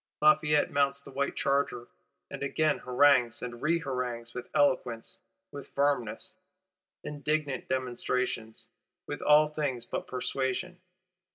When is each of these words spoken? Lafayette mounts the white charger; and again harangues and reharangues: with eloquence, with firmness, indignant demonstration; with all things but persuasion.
Lafayette 0.19 0.71
mounts 0.71 0.99
the 0.99 1.11
white 1.11 1.35
charger; 1.35 1.87
and 2.31 2.41
again 2.41 2.79
harangues 2.79 3.43
and 3.43 3.61
reharangues: 3.61 4.33
with 4.33 4.49
eloquence, 4.51 5.19
with 5.51 5.67
firmness, 5.75 6.33
indignant 7.03 7.67
demonstration; 7.69 8.55
with 9.05 9.21
all 9.21 9.47
things 9.49 9.85
but 9.85 10.07
persuasion. 10.07 10.81